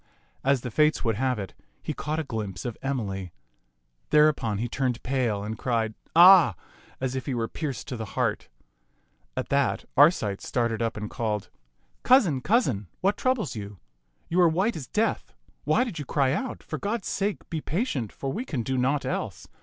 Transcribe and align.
As 0.43 0.61
the 0.61 0.71
Fates 0.71 1.03
would 1.03 1.13
have 1.17 1.37
it, 1.37 1.53
he 1.83 1.93
caught 1.93 2.17
a 2.17 2.23
glimpse 2.23 2.65
of 2.65 2.75
Emily. 2.81 3.31
Thereupon 4.09 4.57
he 4.57 4.67
turned 4.67 5.03
pale 5.03 5.43
and 5.43 5.59
cried" 5.59 5.93
Ah!" 6.15 6.55
as 6.99 7.15
if 7.15 7.27
he 7.27 7.35
were 7.35 7.47
pierced 7.47 7.87
to 7.89 7.95
the 7.97 8.17
heart. 8.17 8.47
At 9.37 9.49
that 9.49 9.85
Arcite 9.95 10.41
started 10.41 10.81
up 10.81 10.97
and 10.97 11.07
called," 11.07 11.51
Cou 12.03 12.19
sin, 12.19 12.41
cousin, 12.41 12.87
what 13.01 13.15
troubles 13.15 13.55
you? 13.55 13.77
You 14.27 14.41
are 14.41 14.49
white 14.49 14.75
as 14.75 14.87
death. 14.87 15.35
Why 15.65 15.83
did 15.83 15.99
you 15.99 16.05
cry 16.05 16.31
out? 16.31 16.63
For 16.63 16.79
God's 16.79 17.07
sake, 17.07 17.47
be 17.51 17.61
patient, 17.61 18.11
for 18.11 18.33
we 18.33 18.43
can 18.43 18.63
do 18.63 18.79
naught 18.79 19.05
else. 19.05 19.47